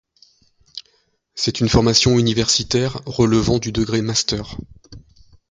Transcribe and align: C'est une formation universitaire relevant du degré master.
C'est 1.35 1.59
une 1.59 1.69
formation 1.69 2.17
universitaire 2.17 3.01
relevant 3.05 3.59
du 3.59 3.71
degré 3.71 4.01
master. 4.01 4.57